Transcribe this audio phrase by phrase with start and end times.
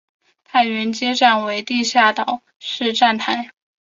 [0.43, 3.51] 太原街站为地下岛式站台。